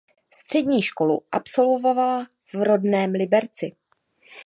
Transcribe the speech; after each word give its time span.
Střední 0.33 0.81
školu 0.81 1.21
absolvovala 1.31 2.27
v 2.53 2.55
rodném 2.63 3.11
Liberci. 3.11 3.75